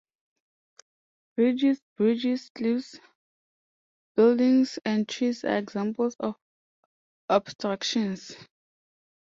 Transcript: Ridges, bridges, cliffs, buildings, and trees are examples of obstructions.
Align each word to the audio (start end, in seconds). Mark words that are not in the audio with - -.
Ridges, 1.37 1.79
bridges, 1.95 2.49
cliffs, 2.55 2.99
buildings, 4.15 4.79
and 4.83 5.07
trees 5.07 5.43
are 5.43 5.59
examples 5.59 6.15
of 6.19 6.37
obstructions. 7.29 8.35